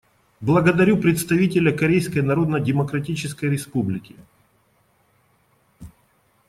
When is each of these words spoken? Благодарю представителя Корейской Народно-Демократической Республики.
Благодарю 0.39 0.97
представителя 0.99 1.71
Корейской 1.71 2.23
Народно-Демократической 2.23 3.45
Республики. 3.51 4.15